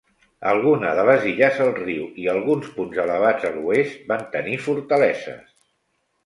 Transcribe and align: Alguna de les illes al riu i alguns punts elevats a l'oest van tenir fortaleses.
Alguna 0.51 0.93
de 0.99 1.01
les 1.09 1.27
illes 1.31 1.59
al 1.65 1.69
riu 1.79 2.07
i 2.23 2.25
alguns 2.33 2.71
punts 2.79 2.97
elevats 3.05 3.47
a 3.51 3.53
l'oest 3.59 4.01
van 4.13 4.25
tenir 4.37 4.57
fortaleses. 4.71 5.55